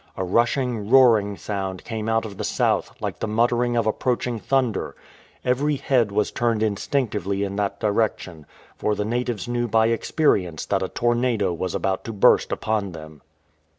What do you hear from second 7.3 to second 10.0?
in that direction, for the natives 333 JEHOVAH'S RAIN knew by